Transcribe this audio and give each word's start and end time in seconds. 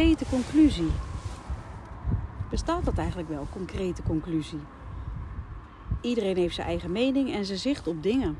Concrete 0.00 0.30
conclusie. 0.30 0.90
Bestaat 2.50 2.84
dat 2.84 2.98
eigenlijk 2.98 3.28
wel, 3.28 3.46
concrete 3.52 4.02
conclusie? 4.02 4.60
Iedereen 6.00 6.36
heeft 6.36 6.54
zijn 6.54 6.66
eigen 6.66 6.92
mening 6.92 7.32
en 7.32 7.44
zijn 7.44 7.58
zicht 7.58 7.86
op 7.86 8.02
dingen. 8.02 8.38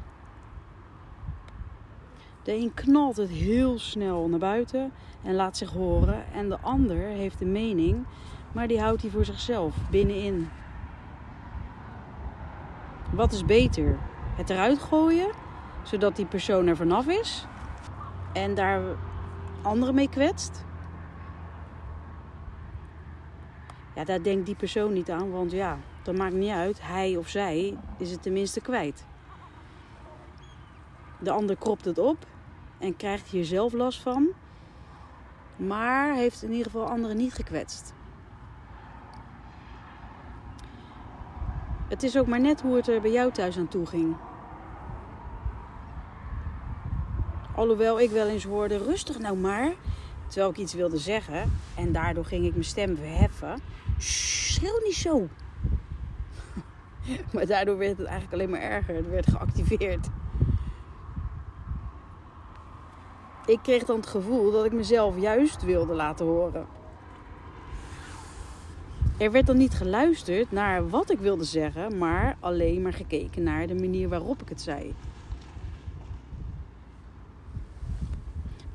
De 2.43 2.55
een 2.55 2.75
knalt 2.75 3.17
het 3.17 3.29
heel 3.29 3.79
snel 3.79 4.29
naar 4.29 4.39
buiten 4.39 4.93
en 5.23 5.35
laat 5.35 5.57
zich 5.57 5.71
horen. 5.71 6.33
En 6.33 6.49
de 6.49 6.61
ander 6.61 6.97
heeft 6.97 7.41
een 7.41 7.53
mening, 7.53 8.05
maar 8.53 8.69
die 8.69 8.81
houdt 8.81 9.03
die 9.03 9.11
voor 9.11 9.25
zichzelf 9.25 9.77
binnenin. 9.91 10.49
Wat 13.13 13.33
is 13.33 13.45
beter? 13.45 13.99
Het 14.37 14.51
eruit 14.51 14.79
gooien, 14.79 15.31
zodat 15.83 16.17
die 16.17 16.27
persoon 16.27 16.67
er 16.67 16.77
vanaf 16.77 17.07
is 17.07 17.47
en 18.33 18.55
daar 18.55 18.83
anderen 19.63 19.95
mee 19.95 20.09
kwetst? 20.09 20.69
Ja, 23.95 24.05
daar 24.05 24.23
denkt 24.23 24.47
die 24.47 24.55
persoon 24.55 24.93
niet 24.93 25.11
aan, 25.11 25.31
want 25.31 25.51
ja, 25.51 25.79
dat 26.03 26.17
maakt 26.17 26.35
niet 26.35 26.51
uit. 26.51 26.79
Hij 26.83 27.17
of 27.17 27.29
zij 27.29 27.77
is 27.99 28.11
het 28.11 28.23
tenminste 28.23 28.61
kwijt. 28.61 29.05
De 31.19 31.31
ander 31.31 31.57
kropt 31.57 31.85
het 31.85 31.99
op 31.99 32.27
en 32.79 32.97
krijgt 32.97 33.29
hier 33.29 33.45
zelf 33.45 33.73
last 33.73 34.01
van, 34.01 34.29
maar 35.57 36.15
heeft 36.15 36.43
in 36.43 36.51
ieder 36.51 36.71
geval 36.71 36.89
anderen 36.89 37.17
niet 37.17 37.35
gekwetst. 37.35 37.95
Het 41.89 42.03
is 42.03 42.19
ook 42.19 42.27
maar 42.27 42.41
net 42.41 42.61
hoe 42.61 42.77
het 42.77 42.89
er 42.89 43.01
bij 43.01 43.11
jou 43.11 43.33
thuis 43.33 43.59
aan 43.59 43.69
toe 43.69 43.87
ging. 43.87 44.17
Alhoewel 47.55 48.01
ik 48.01 48.11
wel 48.11 48.27
eens 48.27 48.45
hoorde, 48.45 48.79
rustig 48.79 49.19
nou 49.19 49.37
maar. 49.37 49.73
Terwijl 50.31 50.51
ik 50.51 50.57
iets 50.57 50.75
wilde 50.75 50.99
zeggen. 50.99 51.53
En 51.75 51.93
daardoor 51.93 52.25
ging 52.25 52.45
ik 52.45 52.53
mijn 52.53 52.65
stem 52.65 52.97
verheffen. 52.97 53.61
Schreeuw 53.99 54.81
niet 54.85 54.95
zo. 54.95 55.29
maar 57.33 57.47
daardoor 57.47 57.79
werd 57.79 57.99
het 57.99 58.07
eigenlijk 58.07 58.33
alleen 58.33 58.51
maar 58.51 58.71
erger. 58.71 58.95
Het 58.95 59.09
werd 59.09 59.31
geactiveerd. 59.31 60.09
Ik 63.47 63.59
kreeg 63.63 63.85
dan 63.85 63.97
het 63.97 64.07
gevoel 64.07 64.53
dat 64.53 64.65
ik 64.65 64.73
mezelf 64.73 65.21
juist 65.21 65.63
wilde 65.63 65.95
laten 65.95 66.27
horen. 66.27 66.67
Er 69.19 69.31
werd 69.31 69.47
dan 69.47 69.57
niet 69.57 69.75
geluisterd 69.75 70.53
naar 70.53 70.89
wat 70.89 71.11
ik 71.11 71.19
wilde 71.19 71.45
zeggen, 71.45 71.99
maar 71.99 72.37
alleen 72.41 72.83
maar 72.83 72.93
gekeken 72.93 73.43
naar 73.43 73.67
de 73.67 73.75
manier 73.75 74.09
waarop 74.09 74.43
ik 74.43 74.49
het 74.49 74.61
zei. 74.61 74.95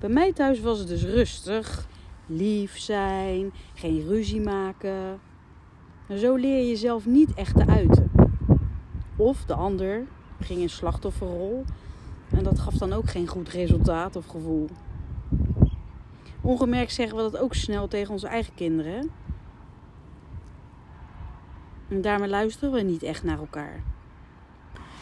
Bij 0.05 0.13
mij 0.13 0.33
thuis 0.33 0.61
was 0.61 0.79
het 0.79 0.87
dus 0.87 1.03
rustig, 1.03 1.87
lief 2.25 2.77
zijn, 2.77 3.53
geen 3.73 4.07
ruzie 4.07 4.41
maken. 4.41 5.19
En 6.07 6.17
zo 6.19 6.35
leer 6.35 6.57
je 6.57 6.67
jezelf 6.67 7.05
niet 7.05 7.33
echt 7.33 7.55
te 7.55 7.67
uiten. 7.67 8.11
Of 9.15 9.45
de 9.45 9.53
ander 9.53 10.03
ging 10.39 10.59
in 10.59 10.69
slachtofferrol 10.69 11.63
en 12.29 12.43
dat 12.43 12.59
gaf 12.59 12.73
dan 12.73 12.93
ook 12.93 13.09
geen 13.09 13.27
goed 13.27 13.49
resultaat 13.49 14.15
of 14.15 14.25
gevoel. 14.25 14.69
Ongemerkt 16.41 16.93
zeggen 16.93 17.17
we 17.17 17.23
dat 17.23 17.37
ook 17.37 17.53
snel 17.53 17.87
tegen 17.87 18.11
onze 18.11 18.27
eigen 18.27 18.53
kinderen. 18.53 19.11
En 21.87 22.01
daarmee 22.01 22.29
luisteren 22.29 22.73
we 22.73 22.81
niet 22.81 23.03
echt 23.03 23.23
naar 23.23 23.39
elkaar. 23.39 23.83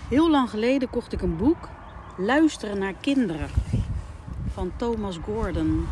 Heel 0.10 0.30
lang 0.30 0.50
geleden 0.50 0.90
kocht 0.90 1.14
ik 1.14 1.22
een 1.22 1.38
boek, 1.38 1.70
Luisteren 2.18 2.80
naar 2.80 2.94
kinderen, 3.02 3.50
van 4.54 4.72
Thomas 4.76 5.18
Gordon. 5.18 5.88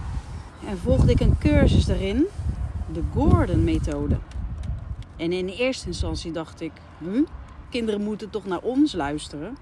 En 0.67 0.77
volgde 0.77 1.11
ik 1.11 1.19
een 1.19 1.37
cursus 1.37 1.85
daarin, 1.85 2.25
de 2.93 3.03
Gordon-methode. 3.13 4.17
En 5.17 5.31
in 5.31 5.47
eerste 5.47 5.87
instantie 5.87 6.31
dacht 6.31 6.61
ik, 6.61 6.71
hm, 6.97 7.23
kinderen 7.69 8.01
moeten 8.01 8.29
toch 8.29 8.45
naar 8.45 8.61
ons 8.61 8.93
luisteren. 8.93 9.57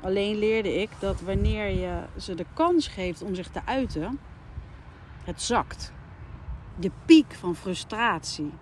Alleen 0.00 0.38
leerde 0.38 0.80
ik 0.80 0.90
dat 0.98 1.20
wanneer 1.20 1.68
je 1.68 2.00
ze 2.16 2.34
de 2.34 2.46
kans 2.54 2.88
geeft 2.88 3.22
om 3.22 3.34
zich 3.34 3.48
te 3.48 3.60
uiten, 3.64 4.18
het 5.24 5.42
zakt. 5.42 5.92
De 6.76 6.90
piek 7.04 7.34
van 7.34 7.54
frustratie, 7.54 8.52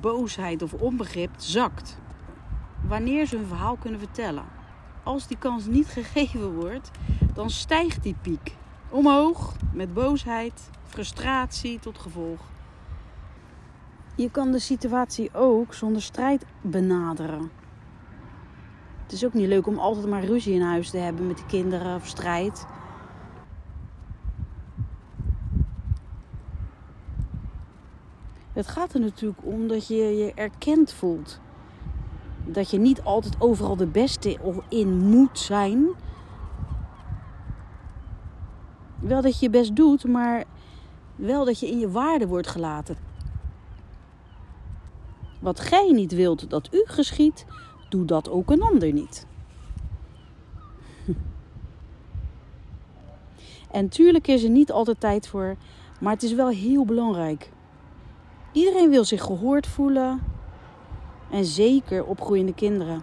boosheid 0.00 0.62
of 0.62 0.72
onbegrip 0.72 1.30
zakt. 1.36 1.98
Wanneer 2.88 3.26
ze 3.26 3.36
hun 3.36 3.46
verhaal 3.46 3.76
kunnen 3.76 4.00
vertellen. 4.00 4.44
Als 5.02 5.26
die 5.26 5.38
kans 5.38 5.66
niet 5.66 5.86
gegeven 5.98 6.54
wordt, 6.54 6.90
dan 7.34 7.50
stijgt 7.50 8.02
die 8.02 8.16
piek 8.22 8.58
omhoog 8.90 9.56
met 9.72 9.94
boosheid, 9.94 10.70
frustratie 10.84 11.78
tot 11.78 11.98
gevolg. 11.98 12.40
Je 14.14 14.30
kan 14.30 14.50
de 14.50 14.58
situatie 14.58 15.34
ook 15.34 15.74
zonder 15.74 16.02
strijd 16.02 16.44
benaderen. 16.60 17.50
Het 19.02 19.12
is 19.12 19.24
ook 19.24 19.34
niet 19.34 19.48
leuk 19.48 19.66
om 19.66 19.78
altijd 19.78 20.06
maar 20.06 20.24
ruzie 20.24 20.54
in 20.54 20.62
huis 20.62 20.90
te 20.90 20.98
hebben 20.98 21.26
met 21.26 21.36
de 21.36 21.46
kinderen 21.46 21.96
of 21.96 22.06
strijd. 22.06 22.66
Het 28.52 28.68
gaat 28.68 28.94
er 28.94 29.00
natuurlijk 29.00 29.40
om 29.44 29.68
dat 29.68 29.86
je 29.86 29.94
je 29.94 30.32
erkend 30.34 30.92
voelt. 30.92 31.40
Dat 32.44 32.70
je 32.70 32.78
niet 32.78 33.02
altijd 33.02 33.36
overal 33.38 33.76
de 33.76 33.86
beste 33.86 34.38
in 34.68 34.98
moet 34.98 35.38
zijn. 35.38 35.88
Wel 39.10 39.22
dat 39.22 39.38
je 39.38 39.44
je 39.44 39.50
best 39.50 39.76
doet, 39.76 40.04
maar 40.04 40.44
wel 41.16 41.44
dat 41.44 41.60
je 41.60 41.70
in 41.70 41.78
je 41.78 41.90
waarde 41.90 42.26
wordt 42.26 42.46
gelaten. 42.46 42.96
Wat 45.38 45.60
gij 45.60 45.92
niet 45.92 46.12
wilt 46.12 46.50
dat 46.50 46.68
u 46.74 46.82
geschiet, 46.84 47.46
doe 47.88 48.04
dat 48.04 48.28
ook 48.28 48.50
een 48.50 48.62
ander 48.62 48.92
niet. 48.92 49.26
En 53.70 53.88
tuurlijk 53.88 54.26
is 54.26 54.42
er 54.42 54.50
niet 54.50 54.72
altijd 54.72 55.00
tijd 55.00 55.28
voor, 55.28 55.56
maar 56.00 56.12
het 56.12 56.22
is 56.22 56.34
wel 56.34 56.48
heel 56.48 56.84
belangrijk. 56.84 57.50
Iedereen 58.52 58.90
wil 58.90 59.04
zich 59.04 59.22
gehoord 59.22 59.66
voelen. 59.66 60.20
En 61.30 61.44
zeker 61.44 62.04
opgroeiende 62.04 62.54
kinderen, 62.54 63.02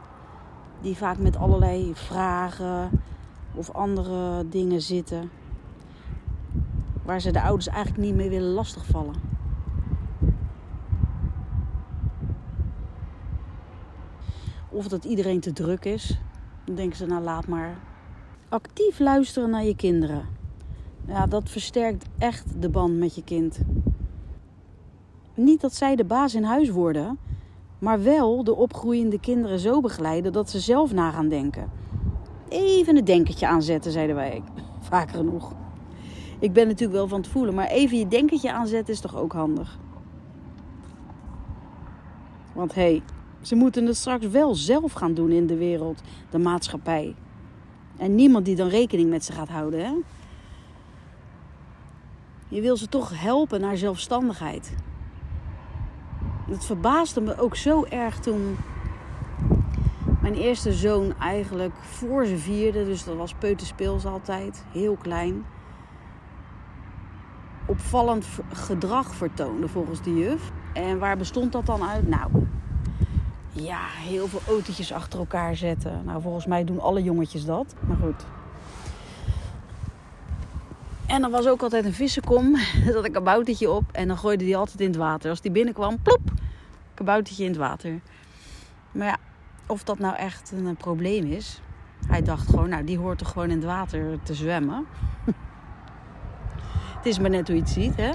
die 0.81 0.95
vaak 0.95 1.17
met 1.17 1.37
allerlei 1.37 1.91
vragen 1.95 3.01
of 3.55 3.71
andere 3.71 4.49
dingen 4.49 4.81
zitten, 4.81 5.29
waar 7.07 7.21
ze 7.21 7.31
de 7.31 7.41
ouders 7.41 7.67
eigenlijk 7.67 8.05
niet 8.05 8.15
mee 8.15 8.29
willen 8.29 8.51
lastigvallen. 8.51 9.15
Of 14.69 14.87
dat 14.87 15.05
iedereen 15.05 15.39
te 15.39 15.53
druk 15.53 15.85
is. 15.85 16.19
Dan 16.65 16.75
denken 16.75 16.97
ze, 16.97 17.05
nou 17.05 17.23
laat 17.23 17.47
maar. 17.47 17.77
Actief 18.49 18.99
luisteren 18.99 19.49
naar 19.49 19.63
je 19.63 19.75
kinderen. 19.75 20.25
Ja, 21.05 21.25
dat 21.25 21.49
versterkt 21.49 22.05
echt 22.17 22.61
de 22.61 22.69
band 22.69 22.97
met 22.97 23.15
je 23.15 23.23
kind. 23.23 23.59
Niet 25.33 25.61
dat 25.61 25.73
zij 25.73 25.95
de 25.95 26.05
baas 26.05 26.35
in 26.35 26.43
huis 26.43 26.69
worden, 26.69 27.19
maar 27.79 28.03
wel 28.03 28.43
de 28.43 28.55
opgroeiende 28.55 29.19
kinderen 29.19 29.59
zo 29.59 29.81
begeleiden 29.81 30.33
dat 30.33 30.49
ze 30.49 30.59
zelf 30.59 30.93
na 30.93 31.11
gaan 31.11 31.29
denken. 31.29 31.69
Even 32.49 32.97
een 32.97 33.05
denkertje 33.05 33.47
aanzetten, 33.47 33.91
zeiden 33.91 34.15
wij 34.15 34.43
vaker 34.79 35.17
genoeg. 35.17 35.53
Ik 36.39 36.53
ben 36.53 36.67
natuurlijk 36.67 36.97
wel 36.97 37.07
van 37.07 37.19
het 37.21 37.29
voelen, 37.29 37.53
maar 37.53 37.67
even 37.67 37.97
je 37.97 38.07
denkertje 38.07 38.53
aanzetten 38.53 38.93
is 38.93 38.99
toch 38.99 39.15
ook 39.15 39.33
handig. 39.33 39.77
Want 42.53 42.75
hé, 42.75 42.81
hey, 42.81 43.01
ze 43.41 43.55
moeten 43.55 43.85
het 43.85 43.97
straks 43.97 44.27
wel 44.27 44.55
zelf 44.55 44.91
gaan 44.91 45.13
doen 45.13 45.31
in 45.31 45.47
de 45.47 45.57
wereld, 45.57 46.01
de 46.29 46.37
maatschappij. 46.37 47.15
En 47.97 48.15
niemand 48.15 48.45
die 48.45 48.55
dan 48.55 48.67
rekening 48.67 49.09
met 49.09 49.25
ze 49.25 49.31
gaat 49.31 49.49
houden. 49.49 49.85
Hè? 49.85 49.93
Je 52.47 52.61
wil 52.61 52.77
ze 52.77 52.87
toch 52.87 53.21
helpen 53.21 53.61
naar 53.61 53.77
zelfstandigheid. 53.77 54.75
Het 56.49 56.65
verbaasde 56.65 57.21
me 57.21 57.37
ook 57.37 57.55
zo 57.55 57.83
erg 57.83 58.19
toen 58.19 58.57
mijn 60.21 60.33
eerste 60.33 60.73
zoon 60.73 61.13
eigenlijk 61.19 61.75
voor 61.75 62.25
zijn 62.25 62.39
vierde, 62.39 62.85
dus 62.85 63.03
dat 63.03 63.15
was 63.15 63.33
peuterspeels 63.33 64.05
altijd, 64.05 64.65
heel 64.71 64.95
klein. 64.95 65.45
Opvallend 67.67 68.27
gedrag 68.53 69.15
vertoonde 69.15 69.67
volgens 69.67 70.01
de 70.01 70.13
juf. 70.13 70.51
En 70.73 70.99
waar 70.99 71.17
bestond 71.17 71.51
dat 71.51 71.65
dan 71.65 71.83
uit? 71.83 72.07
Nou, 72.07 72.29
ja, 73.51 73.79
heel 73.87 74.27
veel 74.27 74.41
autootjes 74.47 74.93
achter 74.93 75.19
elkaar 75.19 75.55
zetten. 75.55 76.01
Nou, 76.05 76.21
volgens 76.21 76.45
mij 76.45 76.63
doen 76.63 76.79
alle 76.79 77.03
jongetjes 77.03 77.45
dat. 77.45 77.75
Maar 77.87 77.97
goed. 77.97 78.25
En 81.05 81.23
er 81.23 81.29
was 81.29 81.47
ook 81.47 81.61
altijd 81.61 81.85
een 81.85 81.93
vissenkom. 81.93 82.53
Daar 82.53 82.93
zat 82.93 83.05
een 83.05 83.11
kaboutertje 83.11 83.69
op. 83.69 83.83
En 83.91 84.07
dan 84.07 84.17
gooide 84.17 84.43
die 84.43 84.57
altijd 84.57 84.81
in 84.81 84.87
het 84.87 84.95
water. 84.95 85.29
Als 85.29 85.41
die 85.41 85.51
binnenkwam, 85.51 86.01
plop, 86.01 86.21
kaboutertje 86.93 87.43
in 87.43 87.49
het 87.49 87.59
water. 87.59 87.99
Maar 88.91 89.07
ja, 89.07 89.17
of 89.65 89.83
dat 89.83 89.99
nou 89.99 90.15
echt 90.15 90.51
een 90.51 90.75
probleem 90.75 91.25
is. 91.25 91.61
Hij 92.07 92.21
dacht 92.21 92.49
gewoon, 92.49 92.69
nou, 92.69 92.83
die 92.83 92.97
hoort 92.97 93.17
toch 93.17 93.31
gewoon 93.31 93.49
in 93.49 93.57
het 93.57 93.65
water 93.65 94.19
te 94.23 94.33
zwemmen. 94.33 94.85
Is 97.07 97.19
maar 97.19 97.29
net 97.29 97.47
hoe 97.47 97.55
je 97.55 97.61
het 97.61 97.71
ziet, 97.71 97.95
hè. 97.95 98.11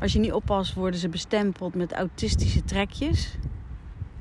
Als 0.00 0.12
je 0.12 0.18
niet 0.18 0.32
oppast, 0.32 0.74
worden 0.74 1.00
ze 1.00 1.08
bestempeld 1.08 1.74
met 1.74 1.92
autistische 1.92 2.64
trekjes. 2.64 3.36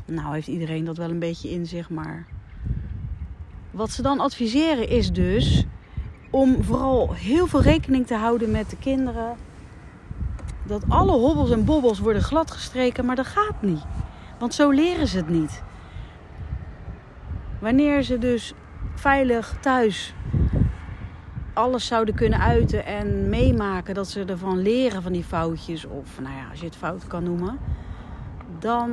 Nou, 0.06 0.34
heeft 0.34 0.48
iedereen 0.48 0.86
dat 0.86 0.98
wel 0.98 1.10
een 1.10 1.20
beetje 1.20 1.50
in 1.50 1.66
zich, 1.66 1.90
maar. 1.90 2.26
Wat 3.72 3.92
ze 3.92 4.02
dan 4.02 4.20
adviseren 4.20 4.90
is 4.90 5.12
dus 5.12 5.66
om 6.30 6.64
vooral 6.64 7.14
heel 7.14 7.48
veel 7.48 7.62
rekening 7.62 8.08
te 8.08 8.16
houden 8.16 8.52
met 8.52 8.70
de 8.70 8.78
kinderen. 8.78 9.36
Dat 10.64 10.84
alle 10.88 11.12
hobbels 11.12 11.52
en 11.52 11.66
bobbels 11.66 12.00
worden 12.00 12.22
gladgestreken, 12.22 13.06
maar 13.06 13.16
dat 13.16 13.28
gaat 13.28 13.62
niet. 13.62 13.84
Want 14.40 14.54
zo 14.54 14.70
leren 14.70 15.08
ze 15.08 15.18
het 15.18 15.30
niet. 15.30 15.64
Wanneer 17.60 18.04
ze 18.04 18.18
dus 18.18 18.54
veilig 18.96 19.58
thuis 19.62 20.14
alles 21.60 21.86
zouden 21.86 22.16
kunnen 22.16 22.40
uiten 22.40 22.86
en 22.86 23.30
meemaken 23.30 23.94
dat 23.94 24.08
ze 24.08 24.26
ervan 24.26 24.62
leren 24.62 25.02
van 25.02 25.12
die 25.12 25.24
foutjes, 25.24 25.86
of 25.86 26.20
nou 26.22 26.36
ja, 26.36 26.50
als 26.50 26.60
je 26.60 26.66
het 26.66 26.76
fout 26.76 27.08
kan 27.08 27.24
noemen, 27.24 27.58
dan, 28.60 28.92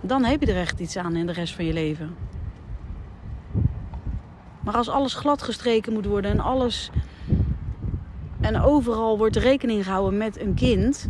dan 0.00 0.24
heb 0.24 0.40
je 0.40 0.46
er 0.46 0.60
echt 0.60 0.80
iets 0.80 0.96
aan 0.96 1.16
in 1.16 1.26
de 1.26 1.32
rest 1.32 1.54
van 1.54 1.64
je 1.64 1.72
leven. 1.72 2.16
Maar 4.60 4.76
als 4.76 4.88
alles 4.88 5.14
gladgestreken 5.14 5.92
moet 5.92 6.06
worden 6.06 6.30
en 6.30 6.40
alles 6.40 6.90
en 8.40 8.60
overal 8.60 9.18
wordt 9.18 9.36
rekening 9.36 9.84
gehouden 9.84 10.18
met 10.18 10.40
een 10.40 10.54
kind, 10.54 11.08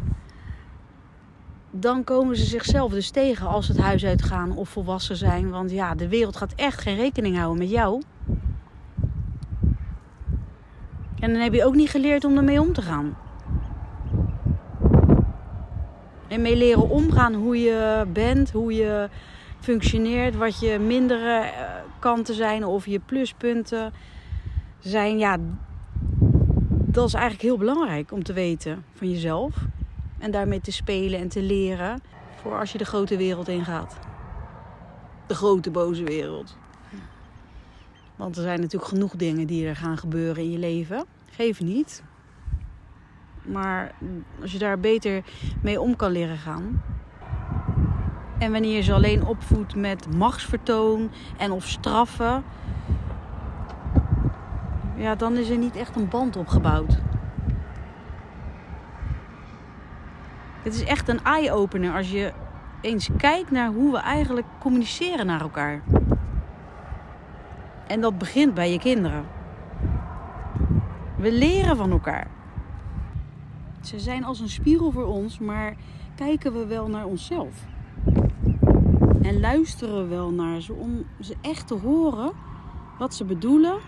dan 1.70 2.05
komen 2.05 2.37
ze 2.37 2.44
zichzelf 2.44 2.93
dus 2.93 3.11
tegen 3.11 3.46
als 3.46 3.67
ze 3.67 3.73
het 3.73 3.81
huis 3.81 4.05
uitgaan 4.05 4.56
of 4.56 4.69
volwassen 4.69 5.17
zijn. 5.17 5.50
Want 5.50 5.70
ja, 5.70 5.94
de 5.94 6.08
wereld 6.08 6.37
gaat 6.37 6.55
echt 6.55 6.81
geen 6.81 6.96
rekening 6.96 7.37
houden 7.37 7.58
met 7.58 7.70
jou. 7.70 8.02
En 11.20 11.32
dan 11.32 11.43
heb 11.43 11.55
je 11.55 11.65
ook 11.65 11.75
niet 11.75 11.91
geleerd 11.91 12.25
om 12.25 12.37
ermee 12.37 12.61
om 12.61 12.73
te 12.73 12.82
gaan. 12.82 13.17
En 16.29 16.43
mee 16.43 16.56
leren 16.56 16.88
omgaan 16.88 17.35
hoe 17.35 17.61
je 17.61 18.06
bent, 18.12 18.50
hoe 18.50 18.75
je 18.75 19.09
functioneert, 19.61 20.37
wat 20.37 20.61
je 20.61 20.79
mindere 20.79 21.38
eh, 21.38 21.62
kanten 21.99 22.35
zijn 22.35 22.65
of 22.65 22.87
je 22.87 22.99
pluspunten 22.99 23.93
zijn. 24.79 25.19
Ja, 25.19 25.37
dat 26.69 27.06
is 27.06 27.15
eigenlijk 27.15 27.43
heel 27.43 27.59
belangrijk 27.59 28.12
om 28.12 28.23
te 28.23 28.32
weten 28.32 28.85
van 28.94 29.11
jezelf. 29.11 29.55
En 30.19 30.31
daarmee 30.31 30.61
te 30.61 30.73
spelen 30.73 31.21
en 31.21 31.29
te 31.29 31.43
leren 31.43 32.03
voor 32.35 32.59
als 32.59 32.73
je 32.73 32.79
de 32.79 32.85
grote 32.85 33.17
wereld 33.17 33.49
ingaat. 33.49 33.99
De 35.26 35.35
grote 35.35 35.71
boze 35.71 36.05
wereld. 36.05 36.56
Want 38.19 38.37
er 38.37 38.43
zijn 38.43 38.61
natuurlijk 38.61 38.91
genoeg 38.91 39.17
dingen 39.17 39.47
die 39.47 39.67
er 39.67 39.76
gaan 39.76 39.99
gebeuren 39.99 40.43
in 40.43 40.50
je 40.50 40.59
leven. 40.59 41.05
Geef 41.31 41.61
niet. 41.61 42.03
Maar 43.43 43.94
als 44.41 44.53
je 44.53 44.59
daar 44.59 44.79
beter 44.79 45.25
mee 45.62 45.81
om 45.81 45.97
kan 45.97 46.11
leren 46.11 46.38
gaan. 46.38 46.82
En 48.38 48.53
wanneer 48.53 48.76
je 48.76 48.82
ze 48.82 48.93
alleen 48.93 49.26
opvoedt 49.26 49.75
met 49.75 50.17
machtsvertoon 50.17 51.11
en 51.37 51.50
of 51.50 51.67
straffen. 51.67 52.44
Ja, 54.97 55.14
dan 55.14 55.37
is 55.37 55.50
er 55.50 55.59
niet 55.59 55.76
echt 55.76 55.97
een 55.97 56.09
band 56.09 56.37
opgebouwd. 56.37 56.99
Het 60.62 60.75
is 60.75 60.85
echt 60.85 61.09
een 61.09 61.25
eye-opener 61.25 61.97
als 61.97 62.11
je 62.11 62.32
eens 62.81 63.09
kijkt 63.17 63.50
naar 63.50 63.69
hoe 63.69 63.93
we 63.93 63.99
eigenlijk 63.99 64.47
communiceren 64.59 65.26
naar 65.26 65.41
elkaar. 65.41 65.82
En 67.88 68.00
dat 68.00 68.19
begint 68.19 68.55
bij 68.55 68.73
je 68.73 68.79
kinderen. 68.79 69.26
We 71.17 71.32
leren 71.32 71.76
van 71.76 71.90
elkaar. 71.90 72.31
Ze 73.81 74.00
zijn 74.00 74.25
als 74.25 74.40
een 74.40 74.49
spiegel 74.49 74.90
voor 74.90 75.06
ons, 75.06 75.38
maar 75.38 75.76
kijken 76.14 76.52
we 76.52 76.67
wel 76.67 76.88
naar 76.88 77.05
onszelf? 77.05 77.64
En 79.23 79.40
luisteren 79.40 80.02
we 80.02 80.08
wel 80.08 80.31
naar 80.31 80.61
ze 80.61 80.73
om 80.73 81.05
ze 81.20 81.37
echt 81.40 81.67
te 81.67 81.75
horen 81.75 82.32
wat 82.99 83.14
ze 83.14 83.25
bedoelen? 83.25 83.79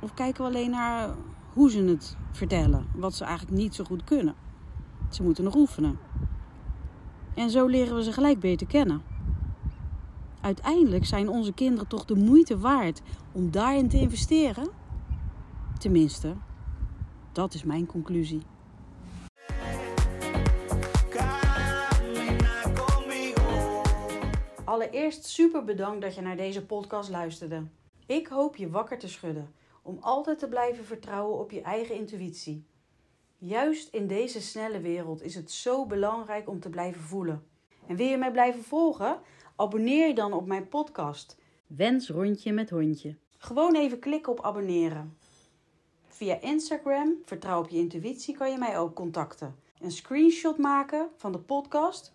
Of 0.00 0.14
kijken 0.14 0.42
we 0.42 0.48
alleen 0.48 0.70
naar 0.70 1.10
hoe 1.52 1.70
ze 1.70 1.84
het 1.84 2.16
vertellen, 2.30 2.86
wat 2.94 3.14
ze 3.14 3.24
eigenlijk 3.24 3.56
niet 3.56 3.74
zo 3.74 3.84
goed 3.84 4.04
kunnen? 4.04 4.34
Ze 5.08 5.22
moeten 5.22 5.44
nog 5.44 5.54
oefenen. 5.54 5.98
En 7.34 7.50
zo 7.50 7.66
leren 7.66 7.96
we 7.96 8.02
ze 8.02 8.12
gelijk 8.12 8.40
beter 8.40 8.66
kennen. 8.66 9.02
Uiteindelijk 10.40 11.04
zijn 11.04 11.28
onze 11.28 11.52
kinderen 11.52 11.88
toch 11.88 12.04
de 12.04 12.14
moeite 12.14 12.58
waard 12.58 13.02
om 13.32 13.50
daarin 13.50 13.88
te 13.88 13.98
investeren? 13.98 14.68
Tenminste, 15.78 16.34
dat 17.32 17.54
is 17.54 17.64
mijn 17.64 17.86
conclusie. 17.86 18.42
Allereerst 24.64 25.24
super 25.24 25.64
bedankt 25.64 26.02
dat 26.02 26.14
je 26.14 26.20
naar 26.20 26.36
deze 26.36 26.66
podcast 26.66 27.10
luisterde. 27.10 27.66
Ik 28.06 28.26
hoop 28.26 28.56
je 28.56 28.70
wakker 28.70 28.98
te 28.98 29.08
schudden 29.08 29.54
om 29.82 29.96
altijd 30.00 30.38
te 30.38 30.48
blijven 30.48 30.84
vertrouwen 30.84 31.38
op 31.38 31.50
je 31.50 31.60
eigen 31.60 31.94
intuïtie. 31.94 32.66
Juist 33.44 33.88
in 33.88 34.06
deze 34.06 34.40
snelle 34.40 34.80
wereld 34.80 35.22
is 35.22 35.34
het 35.34 35.50
zo 35.50 35.86
belangrijk 35.86 36.48
om 36.48 36.60
te 36.60 36.70
blijven 36.70 37.00
voelen. 37.00 37.46
En 37.86 37.96
wil 37.96 38.06
je 38.06 38.16
mij 38.16 38.30
blijven 38.30 38.62
volgen? 38.62 39.20
Abonneer 39.56 40.06
je 40.06 40.14
dan 40.14 40.32
op 40.32 40.46
mijn 40.46 40.68
podcast. 40.68 41.38
Wens 41.66 42.08
rondje 42.08 42.52
met 42.52 42.70
hondje. 42.70 43.16
Gewoon 43.38 43.74
even 43.74 43.98
klikken 43.98 44.32
op 44.32 44.40
abonneren. 44.44 45.16
Via 46.06 46.40
Instagram, 46.40 47.16
vertrouw 47.24 47.60
op 47.60 47.68
je 47.68 47.78
intuïtie, 47.78 48.36
kan 48.36 48.50
je 48.50 48.58
mij 48.58 48.78
ook 48.78 48.94
contacten. 48.94 49.56
Een 49.80 49.90
screenshot 49.90 50.58
maken 50.58 51.08
van 51.16 51.32
de 51.32 51.40
podcast, 51.40 52.14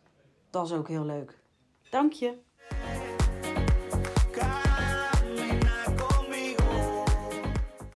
dat 0.50 0.66
is 0.66 0.72
ook 0.72 0.88
heel 0.88 1.06
leuk. 1.06 1.40
Dank 1.90 2.14
je. 2.14 2.38